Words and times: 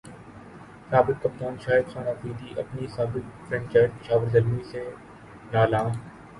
سابق 0.89 1.17
کپتان 1.23 1.53
شاہد 1.65 1.85
خان 1.93 2.05
فریدی 2.21 2.49
اپنی 2.61 2.87
سابق 2.95 3.25
فرنچائز 3.47 3.89
پشاور 3.99 4.27
زلمی 4.33 4.63
سے 4.71 4.81
نالاں 5.53 5.83